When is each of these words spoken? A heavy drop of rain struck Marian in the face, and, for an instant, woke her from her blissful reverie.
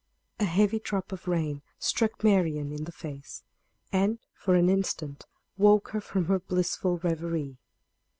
A 0.39 0.45
heavy 0.45 0.79
drop 0.79 1.11
of 1.11 1.27
rain 1.27 1.61
struck 1.77 2.23
Marian 2.23 2.71
in 2.71 2.85
the 2.85 2.91
face, 2.91 3.43
and, 3.93 4.17
for 4.33 4.55
an 4.55 4.67
instant, 4.67 5.27
woke 5.59 5.89
her 5.89 6.01
from 6.01 6.25
her 6.25 6.39
blissful 6.39 6.97
reverie. 6.97 7.59